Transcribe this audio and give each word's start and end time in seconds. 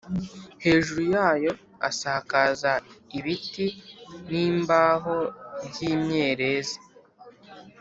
hejuru 0.63 1.01
yayo 1.15 1.51
asakaza 1.89 2.71
ibiti 3.17 3.67
n’imbaho 4.29 5.15
by’imyerezi 5.67 6.77